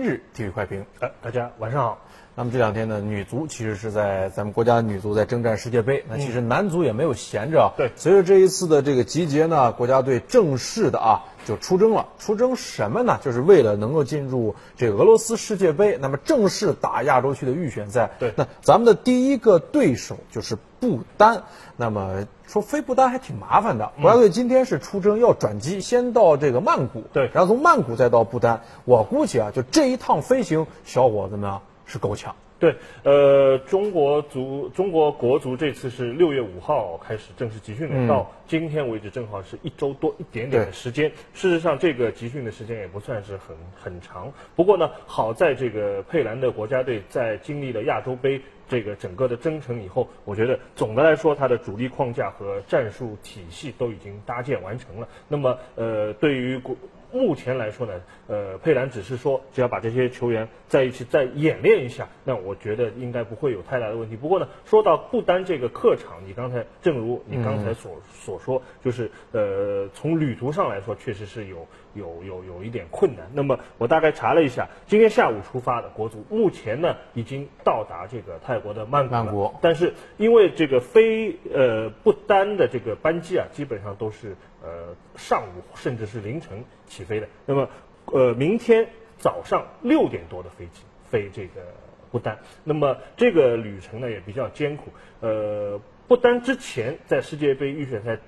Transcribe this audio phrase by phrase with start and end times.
[0.00, 1.98] 日体育快评，呃，大家晚上好。
[2.36, 7.74] 那么这两天呢，女足其实是在咱们国家女足在征战世界杯，那其实男足也没有闲着。
[7.76, 12.08] 对，随着这一次的这个集结呢，国家队正式的啊就出征了。
[12.18, 13.18] 出征什么呢？
[13.22, 18.10] 就是为了能够进入这个俄罗斯世界杯，那么正式打亚洲区的预选赛。
[18.18, 21.42] 对，那咱们的第一个对手就是不丹。
[21.76, 23.92] 那么说飞不丹还挺麻烦的。
[24.00, 28.62] 国家队今天是出征要转机，先到这个曼谷，对，然后从曼谷再到不丹。
[28.84, 31.60] 我估计啊，就这一趟飞行，小伙子们。
[31.92, 41.10] 是够呛，对，呃，中国足中国国足这次是六月五号开始正式集训的，到今天为止正好是一周多一点点的时间。
[41.32, 44.30] 事实上，这个集训的时间也不算是很很长。
[44.54, 48.38] 不过呢，好在这个佩兰的国家队在经历了亚洲杯
[48.68, 55.08] 这个整个的征程以后，我觉得总的来说，它的主力框架和战术体系都已经搭建完成了。
[55.28, 56.76] 那么，呃，对于国。
[57.12, 57.92] 目前来说呢，
[58.28, 64.16] 呃，佩兰只是说，只要把这些球员在一起再演练一下，那我觉得应该不会有太大的问题。
[64.16, 73.30] 不过呢，说到不丹这个客场，你刚才正如你刚才所所说，就是呃，从旅途上来说，确实是有有有有一点困难。
[73.34, 79.52] 那么我大概查了一下，今天下午出发的国足，目前呢已经到达这个泰国的曼谷了。
[79.60, 84.36] 但是因为这个飞呃不丹的这个班机啊，基本上都是。
[84.62, 87.26] 呃，上午甚至是凌晨起飞的。
[87.46, 87.70] 那么，
[88.04, 91.62] 呃，明天早上六点多的飞机飞这个
[92.10, 92.38] 不丹。
[92.62, 94.90] 那么这个旅程呢也比较艰苦。
[95.20, 98.18] 呃，不丹之前在世界杯预选赛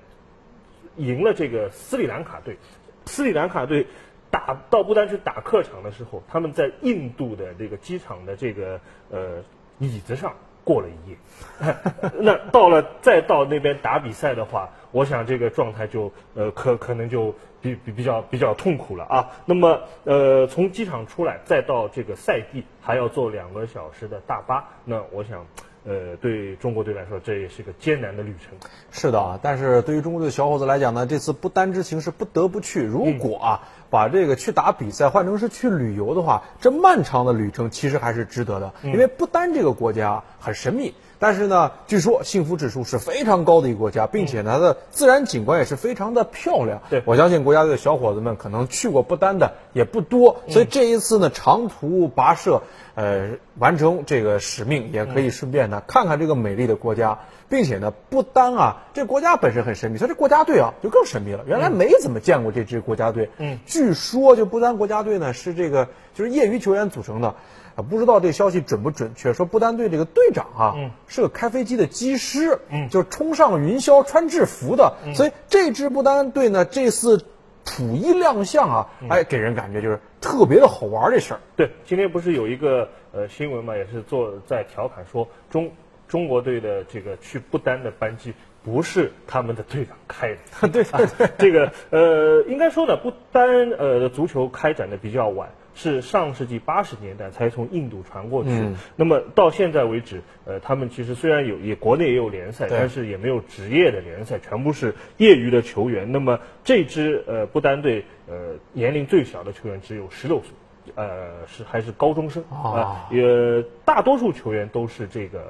[0.97, 2.57] 赢了这个斯里兰卡队。
[3.05, 3.85] 斯里兰卡队
[4.29, 9.43] 打到不丹去打客场的时候，他们在印度的这个机场的这个呃
[9.79, 11.17] 椅子上过了一夜。
[12.19, 14.69] 那到了再到那边打比赛的话。
[14.93, 19.27] 我想这个状态就呃可可能就比比比较比较痛苦了啊。
[19.43, 25.43] 那么呃从机场出来再到这个赛地还要坐两个小时的大巴，那我想
[25.85, 28.57] 呃对中国队来说这也是个艰难的旅程。
[28.91, 32.83] 是的啊，但是对于中国队的小伙子来讲呢，这次不丹之行是不得不去。
[32.83, 40.93] 如果啊把这个去打比赛换成是去旅游的话，这漫长的旅程其实还是值得的，因为不丹这个国家很神秘。
[41.19, 46.81] 但是呢，据说幸福指数是非常高的一个国家，并且它的自然景观也是非常的漂亮。
[46.89, 52.63] 对我相信国家队的小伙子们可能去过不丹的也不多，所以这一次呢长途跋涉，
[52.95, 61.43] 呃，完成这个使命，也可以顺便呢看看这个美丽的国家，并且呢不丹啊，这国家本身很神秘，所以这国家队啊就更神秘了。
[61.47, 63.29] 原来没怎么见过这支国家队。
[63.37, 67.35] 嗯，据说就不丹国家队呢是这个就是业余球员组成的。
[67.75, 69.33] 啊，不知道这消息准不准确？
[69.33, 70.75] 说不丹队这个队长啊，
[71.07, 74.93] 是个开飞机的机师，嗯就是冲上云霄穿制服的。
[75.15, 77.25] 所以这支不丹队呢，这次
[77.65, 81.39] 普一亮相啊，哎，给人感觉就是特别的好玩这事儿。
[81.55, 85.69] 对，今天不是有一个呃新闻嘛，也是做在调侃说中
[86.07, 90.67] 中国队的这个去不丹的班机不是他们的队长开的。
[90.69, 95.49] 对对对，这个呃，应该说呢，不单呃足球开展的比较晚。
[95.75, 98.49] 是上世纪八十年代才从印度传过去，
[98.95, 106.11] 那么到现在为止，呃，他们其实虽然有也国内也有联赛，但是也没有职业的联赛，全部是业余的球员。
[106.11, 110.49] 那么这支呃不丹队呃年龄最小的球员只有十六岁，
[110.93, 115.43] 呃是还是高中生啊，也大多数球员都是这个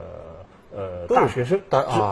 [0.75, 1.59] 呃大学生，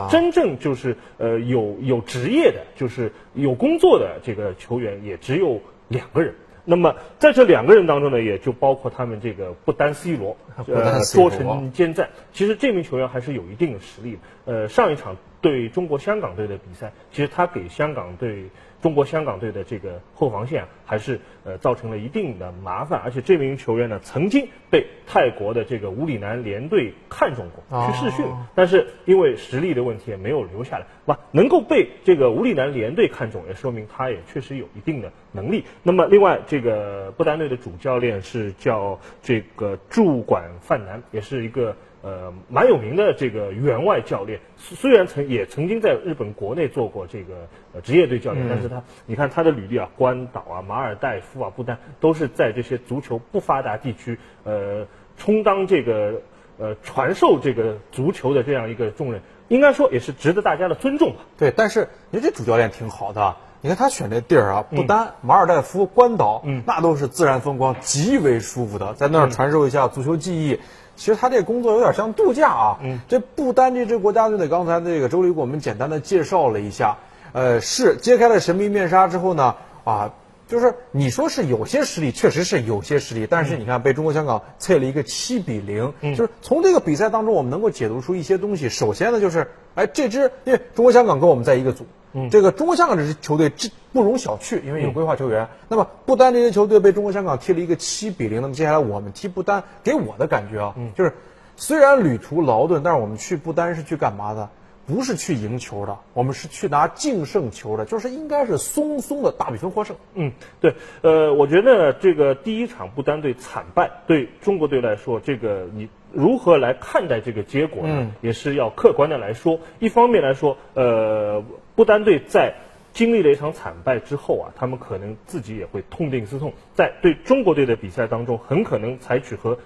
[0.10, 6.34] 真正就是呃有有职业的，就是有工作的这个球员也只有两个人。
[6.64, 12.10] 那么在这两个人当中呢，也就包括他们这个不丹 C 罗， 呃，多城兼战。
[12.34, 14.20] 其实这名球员还是有一定的实力的。
[14.46, 18.46] 呃，上一场对中国香港队的比赛，其实他给香港队。
[18.82, 28.26] 中国香港队的这个后防线还是呃造成了一定的麻烦，而且这名球员呢曾经被泰国的这个武里南联队看中过去试训，
[28.56, 30.88] 但是因为实力的问题也没有留下来。
[31.06, 35.64] 哇，能够被这个武里南联队看中，也说明他也确实有一定的能力。
[35.84, 41.76] 那么另外，这个不丹队的主教练是叫这个驻管范南，也是一个。
[42.04, 56.24] 呃，蛮有名的这个员外教练，虽然曾也曾经在日本国内做过这个呃职业队教练，但是他你看他的履历啊，关岛啊、马尔代夫啊、不丹都是在这些足球不发达地区，呃，充当这个
[56.58, 61.20] 呃传授这个足球的这样一个重任，应该说也是值得大家的尊重吧。
[61.38, 70.60] 对，但是你说这主教练挺好的，你看他选这地儿啊，不丹、马尔代夫、关岛，嗯，那都是自然风光极为舒服的，在那儿传授一下足球技艺。
[70.96, 72.78] 其实他这工作有点像度假啊。
[72.82, 76.98] 嗯，这不丹这支国家队呢，刚才那个周丽给我们简单的介绍了一下。
[77.34, 80.12] 呃，是揭开了神秘面纱之后呢，啊，
[80.52, 88.68] 就是你说是有些实力，确实是有些实力，但是你看被中国香港碎了一个七比零，就是从这个比赛当中我们能够解读出一些东西。
[88.68, 91.86] 首先呢，就是哎，这支因为中国香港跟我们在一个组，
[92.30, 95.48] 这个中国香港这支球队这不容小觑，因为有规划球员。
[95.70, 101.14] 那么不丹这支球队被中国香港踢了一个七比零，那么接下来我们踢不丹，给我的感觉啊，就是
[101.56, 104.50] 虽然旅途劳顿，但是我们去不丹是去干嘛的？
[104.92, 109.96] 不是去赢球的，我们是去拿净胜球的，就是应该是松松的大比分获胜。
[110.16, 118.12] 嗯，对，呃，我觉得这个第一场不丹队惨败，对中国队来说，这个你如何来看待这个结果呢？
[118.20, 119.60] 也是要客观的来说。
[119.80, 121.42] 一方面来说，呃，
[121.76, 122.54] 不丹队在
[122.94, 129.58] 经历了一场惨败之后啊，他们可能自己也会痛定思痛，在对中国队的比赛当中，很可能采取和。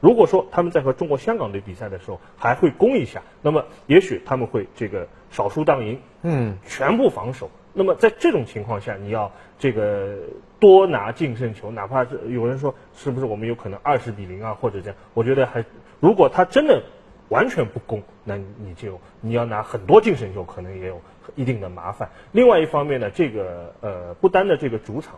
[0.00, 7.50] 如果说他们在和中国香港队比赛的时候还会攻一下，那么也许他们会这个少输当赢，嗯，全部防守。
[7.74, 10.16] 那么在这种情况下，你要这个
[10.60, 15.64] 多拿净胜球，哪怕是有人说是不是我们有可能二十比零啊，或者这样，我觉得还
[15.98, 16.82] 如果他真的
[17.28, 21.00] 完全不攻，那你就你要拿很多净胜球，可能也有
[21.36, 22.08] 一定的麻烦。
[22.32, 25.14] 另外一方面呢，这个呃不丹的这个主场。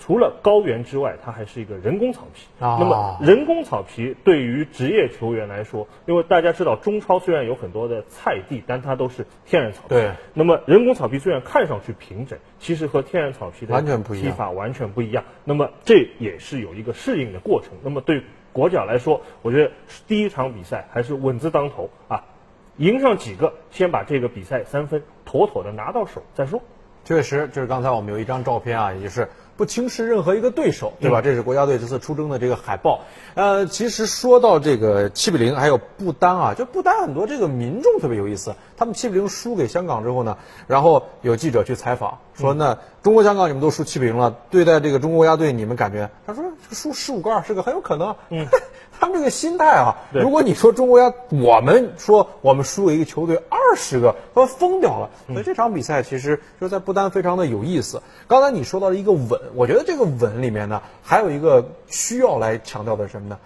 [0.00, 2.46] 除了高原之外，它还是一个人工草皮。
[2.60, 9.88] 那么人工草皮对于职业球员来说，因为大家知道中超虽然有很多的菜地，但它都是天然草皮。
[9.88, 10.12] 对。
[10.34, 15.24] 那么人工草皮虽然看上去平整，其实和天然草皮的完全不一样，踢法完全不一样。
[15.42, 17.72] 那么这也是有一个适应的过程。
[17.82, 18.22] 那么对
[18.58, 19.70] 国脚来说，我觉得
[20.08, 22.24] 第一场比赛还是稳字当头啊，
[22.76, 26.60] 赢上几个，先把这个比赛三分妥妥的拿到手再说。
[27.04, 29.28] 确实，就是刚才我们有一张照片啊，也是。
[29.58, 31.20] 不轻视任何一个对手，对吧？
[31.20, 33.00] 这是国家队这次出征的这个海报。
[33.34, 38.54] 呃，其实说到这个七比零，还有不丹啊，就不丹很多这个民众特别有意思。
[38.76, 40.38] 他们七比零输给香港之后呢，
[40.68, 46.08] 然后有记者去采访，说那中国香港你们都输七比零了，对待这个中国国家队你们感觉？
[46.24, 48.14] 他说输十五个二是个很有可能。
[48.30, 48.46] 嗯。
[49.00, 55.10] 他们这个心态啊，如果你说中国要我们说我们输给一个球队二十个，他疯掉了。
[55.28, 58.02] 所以这场比赛其实就在不丹非常的有意思。
[58.26, 63.38] 刚才你说到了一个稳，我觉得这个稳里面呢，还有一个需要来强调的是什么呢？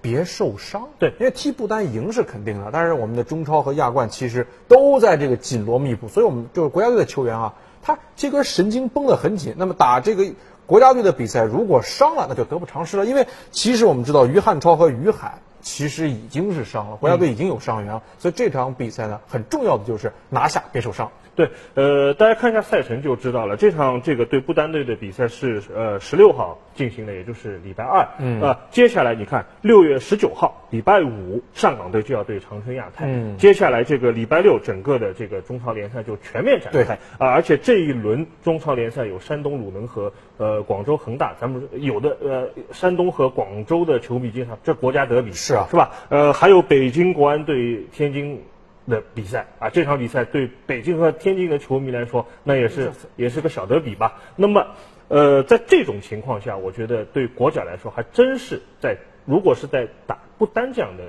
[0.00, 0.88] 别受伤。
[1.00, 9.54] 对，因为踢不丹赢是肯定的，但是我们的中超和亚冠其实都在这个紧锣密鼓，所以我们就是国家队的球员啊，他这根神经绷得很紧。
[9.56, 10.32] 那么打这个。
[10.70, 13.04] 国家队的比赛如果伤了，那就得不偿失了。
[13.04, 18.02] 因为其实我们知道，于汉超和于海其实已经是伤了，国家队已经有伤员了。
[18.18, 21.10] 所以这场比赛呢，很重要的就是拿下，别受伤。
[21.36, 23.56] 对，呃，大家看一下赛程就知道了。
[23.56, 28.08] 这场这个对不丹队的比赛是呃十六号进行的，也就是礼拜二。
[28.18, 28.42] 嗯。
[28.42, 33.06] 啊，接下来你看六月十九号礼拜五，上港队就要对长春亚泰。
[33.06, 33.38] 嗯。
[33.38, 36.98] 接下来这个礼拜六，整个的这个中超联赛就全面展开。
[37.18, 45.90] 啊，而且这一轮中超联赛有山东鲁能和呃广州恒大，咱们有的呃山东和广州的球迷经常这国家德比是啊，是吧？
[46.08, 48.42] 呃，还有北京国安对天津。
[48.88, 54.20] 的比赛啊，这场比赛对北京和天津的球迷来说，那也是也是个小德比吧。
[54.34, 54.66] 那么，
[55.06, 61.04] 呃，在这种情况下，我觉得对国脚来说，还真是在如果是在打不单这样的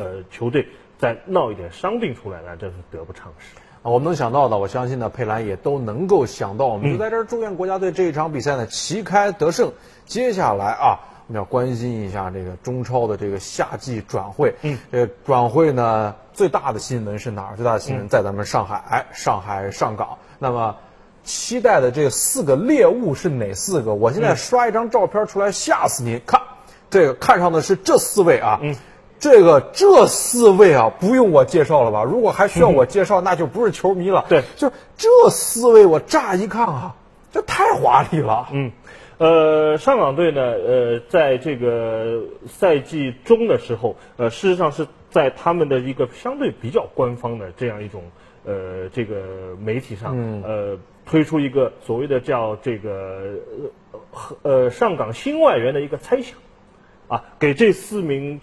[0.00, 0.66] 呃球队，
[0.96, 3.90] 再闹一点伤病出来，那真是得不偿失啊。
[3.90, 6.68] 我们能想到的，我相信呢，佩兰也都能够想到。
[6.68, 9.72] 我们就在这儿祝愿国家队这一场比赛呢旗开得胜。
[10.06, 11.00] 接下来啊。
[11.30, 14.52] 我们要关心一下这个中超的这个夏季转会。
[14.62, 17.54] 嗯，这个转会呢，最大的新闻是哪儿？
[17.54, 20.18] 最大的新闻在咱们上海，哎，上海上港。
[20.40, 20.74] 那么，
[21.22, 23.94] 期待的这四个猎物是哪四个？
[23.94, 26.20] 我现在刷一张照片出来，吓死你！
[26.26, 26.40] 看，
[26.90, 28.58] 这个看上的是这四位啊。
[28.60, 28.74] 嗯，
[29.20, 32.02] 这个这四位啊，不用我介绍了吧？
[32.02, 34.24] 如果还需要我介绍，那就不是球迷了。
[34.28, 36.96] 对，就这四位，我乍一看啊，
[37.30, 38.48] 这太华丽了。
[38.50, 38.72] 嗯。
[39.20, 48.02] 呃，上港队呢，呃，在这个赛季中的时候，呃，事实上是在他们的一个相对比较官方的这样一种
[48.46, 53.34] 呃这个媒体上，呃，推出一个所谓的叫这个
[54.40, 56.38] 呃上港新外援的一个猜想，
[57.06, 58.40] 啊，给这四名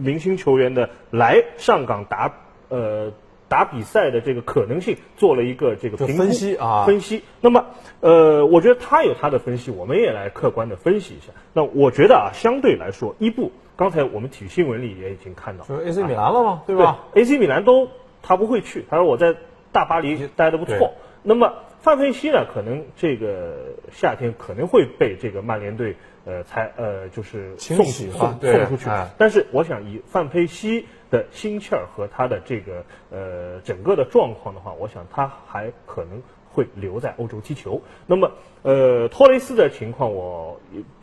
[0.00, 2.32] 明星球员的来上港打
[2.68, 3.12] 呃。
[3.54, 7.22] 打比赛的这个可能性做了一个这个分析啊，分析。
[7.40, 7.66] 那么，
[8.00, 11.32] 呃，我觉得他有他的分析，我们也来客观的分析一下。
[11.52, 16.62] 那我觉得啊，相对来说，伊布刚才我们体育新闻里也已经看到，就是 AC 米兰了嘛？
[16.66, 17.86] 对吧？AC 米兰都
[18.22, 19.36] 他不会去，他说我在
[19.70, 20.94] 大巴黎待的不错。
[21.22, 23.54] 那么范佩西呢，可能这个
[23.92, 25.94] 夏天可能会被这个曼联队
[26.24, 28.90] 呃才呃就是送送送出去。
[29.18, 30.86] 但是我想以范佩西。
[31.10, 37.80] 的心气儿和他的这个呃整个的状况的话，我想他还可能会留在欧洲踢球。
[38.04, 40.60] 那么，呃，托雷斯的情况，我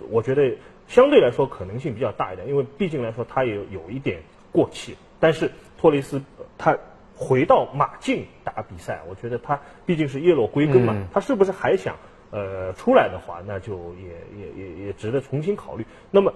[0.09, 0.57] 我觉得
[0.89, 4.97] 相对来说可能性比较大一点，因为毕竟来说他也有一点过气。
[5.17, 6.21] 但是托雷斯
[6.57, 6.77] 他
[7.15, 11.95] 回到马竞打比赛，我觉得他毕竟是叶落归根嘛，他是不是还想
[12.31, 15.85] 呃出来的话，那就也也也也值得重新考虑。
[16.09, 16.33] 那么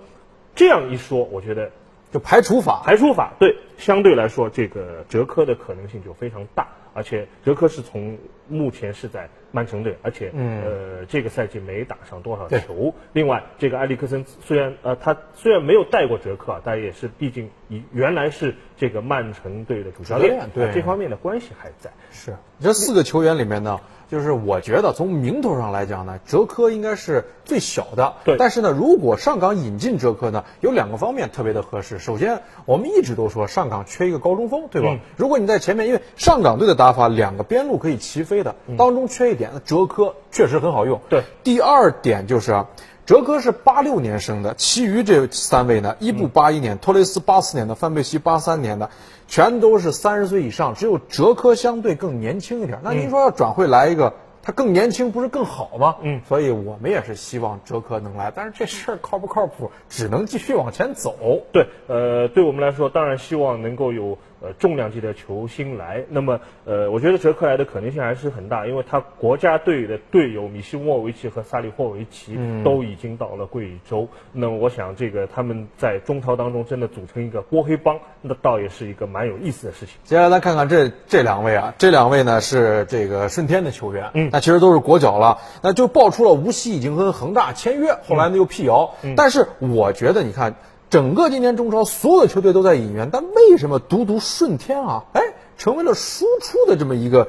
[0.54, 1.72] 这样一说，我觉得。
[2.14, 12.94] 就排除法，排除法对，相对来说，这个哲科的可能性就非常大，而且哲科是从目前是在曼城队，而且呃这个赛季没打上多少球。
[13.14, 21.92] 另外，这个埃里克森虽然呃他虽然没有带过哲科啊，但也是毕竟以原来是这个曼城队的主教练，对这方面的关系还在。
[22.12, 23.80] 是这四个球员里面呢。
[24.08, 28.14] 就是我觉得从名头上来讲呢，哲科应该是最小的。
[28.24, 28.38] 对。
[28.38, 31.98] 但是呢，如果上港引进哲科呢，有两个方面特别的合适。
[31.98, 35.00] 首先，我们一直都说上港缺一个高中锋，对吧？
[35.18, 41.00] 如果你在前面，因为上港队的打法两个边路可以齐飞的，当中缺一点，哲科确实很好用。
[41.10, 41.24] 对。
[41.44, 42.68] 第二点就是啊，
[43.06, 48.90] 哲科是八六年生的，其余这三位呢，伊布八一年，托雷斯八四年的，范佩西八三年的。
[49.28, 52.80] 全都是三十岁以上，只有哲科相对更年轻一点。
[52.84, 54.14] 那您说要转会来一个，
[54.44, 55.96] 他更年轻不是更好吗？
[56.02, 61.16] 嗯，所以我们也是希望哲科能来，但是这事儿靠不靠谱，只能继续往前走。
[61.52, 64.20] 对，呃，对我们来说，当然希望能够有。
[64.46, 79.96] 呃，重量级的球星来，那么呃，我觉得哲科来的可能性还是很大，因为他国家队的队友米西莫维奇和萨利霍维奇都已经到了贵州，那么我想这个他们在中超当中真的组成一个波黑帮，那倒也是一个蛮有意思的事情。
[80.04, 90.54] 接下来咱看看这这两位啊，这两位呢是这个顺天的球员，嗯，那其实都是国脚了，那就爆出了无锡已经跟恒大签约，后来呢又辟谣，但是我觉得你看。
[90.96, 95.22] 整个今年中超所有的球队都在引援，但为什么独独顺天啊，哎，
[95.58, 97.28] 成为了输出的这么一个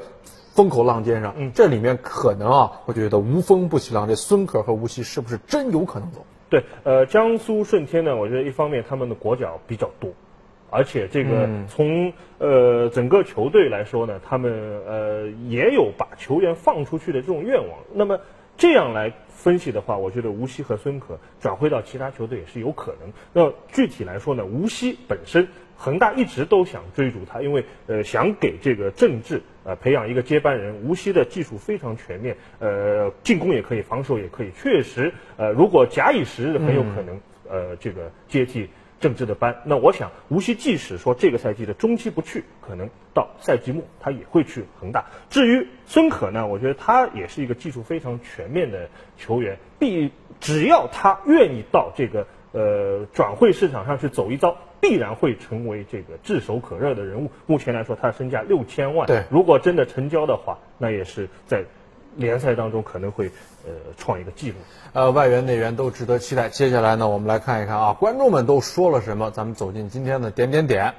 [0.53, 1.33] 风口浪尖上？
[1.35, 4.07] 嗯，这里面可能啊，我觉得无风不起浪。
[4.07, 6.25] 这孙可和吴曦是不是真有可能走？
[6.49, 10.11] 对，呃，江苏舜天呢，我觉得一方面他们的国脚比较多，
[10.69, 14.49] 而且这个从呃整个球队来说呢，他们
[14.87, 17.79] 呃也有把球员放出去的这种愿望。
[17.93, 18.17] 那么
[18.57, 19.13] 这样来。
[19.37, 23.13] 分析的话，我觉得无锡和孙可转会到其他球队也是有可能。
[23.31, 25.47] 那具体来说呢，无锡本身
[25.77, 30.75] 恒大一直都想追逐他，因为呃想给这个郑智呃培养一个接班人。
[30.83, 38.67] 无锡的技术非常全面，呃进攻也可以，防守也可以，确实呃如果假以时日，很有可能呃这个接替。
[38.99, 45.05] 政治的班，那我想无锡即使说这个赛季的中期不去，可能到赛季末他也会去恒大。
[45.29, 57.29] 至于孙可呢，我觉得他也是一个技术非常全面的球员，必只要他愿意到这个呃转会市场上去走一遭，必然会成为这个炙手可热的人物。
[57.45, 61.65] 目前来说，他身价六千万，对，如果真的成交的话，那也是在。
[62.17, 63.27] 联赛当中可能会
[63.65, 64.55] 呃创一个记录，
[64.93, 66.49] 呃外援内援都值得期待。
[66.49, 69.31] 接下来呢，我们来看一看啊，观众们都说了什么？
[69.31, 70.95] 咱们走进今天的点点点，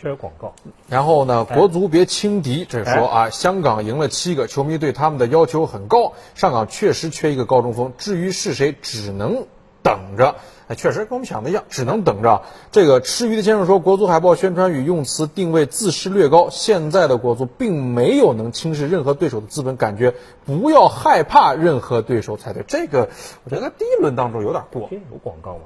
[0.00, 0.54] 缺广告。
[0.88, 6.14] 然后呢，国足别轻敌，这说啊，香港赢了七个，球迷对他们的要求很高。
[6.34, 9.46] 上港确实缺一个高中锋，至于是谁，只能
[9.82, 10.36] 等着。
[10.74, 12.42] 确实跟我们想的一样，只能等着。
[12.70, 20.14] 这个吃鱼的先生说，国足海报宣传语用词定位自视略高，现在的国足并没有能轻视任何对手的资本，感觉
[20.44, 22.64] 不要害怕任何对手才对。
[22.66, 23.08] 这个
[23.44, 24.88] 我觉得第一轮当中有点过。
[24.92, 25.64] 有广告吗？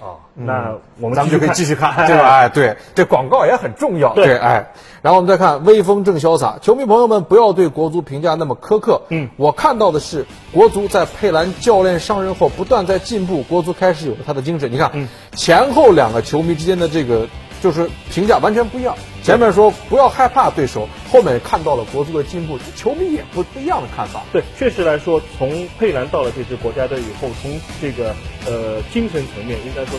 [0.00, 2.28] 啊，那我们咱们就可以继续看， 对吧？
[2.28, 4.12] 哎，对，这广告也很重要。
[4.14, 9.02] 对，哎，然后我们再看威风正潇洒，球迷朋友们不要对国足评价那么苛刻。
[9.08, 14.70] 嗯，我看到的是国足在佩兰教练上任后不断在进步，国足开始有了他的精神。
[14.70, 17.26] 你看，前后两个球迷之间的这个
[17.62, 18.94] 就是评价完全不一样。
[19.26, 24.22] 前面说不要害怕对手，后面看到了国足的进步，球迷也不不一样的看法。
[24.32, 28.14] 对，确实来说，从佩兰到了这支国家队以后，从这个
[28.46, 29.94] 呃精神层面，应该说。